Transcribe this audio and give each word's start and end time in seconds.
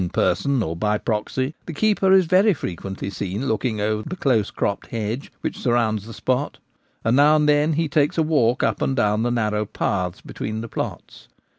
175 0.01 0.33
person 0.33 0.63
or 0.63 0.75
by 0.75 0.97
proxy 0.97 1.53
the 1.67 1.73
keeper 1.73 2.11
is 2.11 2.25
very 2.25 2.55
frequently 2.55 3.07
seen 3.07 3.45
looking 3.47 3.79
over 3.79 4.01
the 4.09 4.15
close 4.15 4.49
cropped 4.49 4.87
hedge 4.87 5.31
which 5.41 5.55
sur 5.59 5.73
rounds 5.73 6.07
the 6.07 6.11
spot, 6.15 6.57
and 7.05 7.15
now 7.15 7.35
and 7.35 7.47
then 7.47 7.73
he 7.73 7.87
takes 7.87 8.17
a 8.17 8.23
walk 8.23 8.63
up 8.63 8.81
and 8.81 8.95
down 8.95 9.21
the 9.21 9.29
narrow 9.29 9.63
paths 9.63 10.19
between 10.19 10.61
the 10.61 10.67
plots. 10.67 11.27